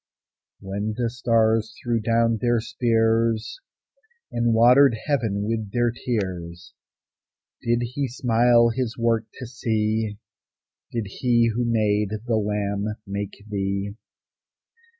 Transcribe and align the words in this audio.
When 0.61 0.95
the 0.97 1.11
stars 1.11 1.75
threw 1.83 1.99
down 1.99 2.37
their 2.41 2.59
spears, 2.59 3.59
And 4.31 4.51
watered 4.51 4.97
heaven 5.05 5.43
with 5.43 5.71
their 5.71 5.91
tears, 5.91 6.73
Did 7.61 7.83
He 7.83 8.07
smile 8.07 8.69
His 8.69 8.97
work 8.97 9.27
to 9.35 9.45
see? 9.45 10.17
Did 10.91 11.05
He 11.05 11.51
who 11.53 11.65
made 11.67 12.13
the 12.25 12.35
lamb 12.37 12.95
make 13.05 13.43
thee? 13.47 13.93